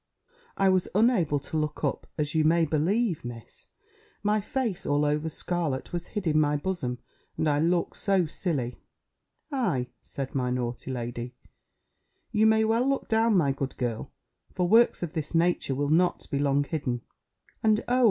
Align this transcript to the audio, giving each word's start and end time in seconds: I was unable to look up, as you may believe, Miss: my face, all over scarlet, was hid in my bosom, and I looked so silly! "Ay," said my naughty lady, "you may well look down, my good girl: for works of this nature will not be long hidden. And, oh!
I 0.57 0.67
was 0.69 0.87
unable 0.95 1.37
to 1.37 1.57
look 1.57 1.83
up, 1.83 2.07
as 2.17 2.33
you 2.33 2.43
may 2.43 2.65
believe, 2.65 3.23
Miss: 3.23 3.67
my 4.23 4.41
face, 4.41 4.83
all 4.83 5.05
over 5.05 5.29
scarlet, 5.29 5.93
was 5.93 6.07
hid 6.17 6.25
in 6.25 6.39
my 6.39 6.57
bosom, 6.57 6.97
and 7.37 7.47
I 7.47 7.59
looked 7.59 7.97
so 7.97 8.25
silly! 8.25 8.79
"Ay," 9.51 9.89
said 10.01 10.33
my 10.33 10.49
naughty 10.49 10.89
lady, 10.89 11.35
"you 12.31 12.47
may 12.47 12.63
well 12.63 12.89
look 12.89 13.09
down, 13.09 13.37
my 13.37 13.51
good 13.51 13.77
girl: 13.77 14.11
for 14.55 14.67
works 14.67 15.03
of 15.03 15.13
this 15.13 15.35
nature 15.35 15.75
will 15.75 15.89
not 15.89 16.25
be 16.31 16.39
long 16.39 16.63
hidden. 16.63 17.01
And, 17.61 17.83
oh! 17.87 17.99